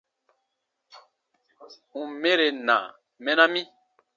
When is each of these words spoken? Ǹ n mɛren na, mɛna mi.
Ǹ 1.99 2.01
n 2.09 2.11
mɛren 2.21 2.57
na, 2.67 2.77
mɛna 3.23 3.45
mi. 3.53 3.61